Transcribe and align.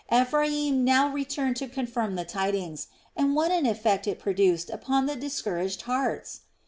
Ephraim 0.11 0.83
now 0.83 1.09
returned 1.13 1.55
to 1.57 1.67
confirm 1.67 2.15
the 2.15 2.23
glad 2.25 2.29
tidings, 2.29 2.87
and 3.15 3.35
what 3.35 3.51
an 3.51 3.67
effect 3.67 4.07
it 4.07 4.17
produced 4.17 4.71
upon 4.71 5.05
the 5.05 5.15
discouraged 5.15 5.83
hearts! 5.83 6.39